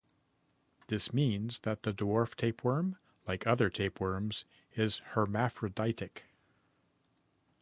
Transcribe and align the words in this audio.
This 0.87 1.13
means 1.13 1.59
that 1.59 1.83
the 1.83 1.93
dwarf 1.93 2.33
tapeworm, 2.35 2.97
like 3.27 3.45
other 3.45 3.69
tapeworms 3.69 4.45
is 4.73 4.97
hermaphroditic. 5.13 6.23